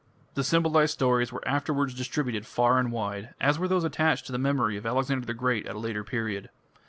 The 0.33 0.43
symbolized 0.43 0.93
stories 0.93 1.31
were 1.31 1.47
afterwards 1.47 1.93
distributed 1.93 2.47
far 2.47 2.79
and 2.79 2.91
wide, 2.91 3.35
as 3.39 3.59
were 3.59 3.67
those 3.67 3.83
attached 3.83 4.25
to 4.25 4.31
the 4.31 4.39
memory 4.39 4.75
of 4.75 4.83
Alexander 4.87 5.27
the 5.27 5.35
Great 5.35 5.67
at 5.67 5.75
a 5.75 5.79
later 5.79 6.03
period. 6.03 6.49